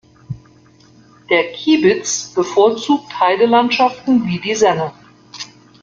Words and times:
Der 1.29 1.51
Kiebitz 1.51 2.33
bevorzugt 2.33 3.19
Heidelandschaften 3.19 4.25
wie 4.25 4.39
die 4.39 4.55
Senne. 4.55 4.93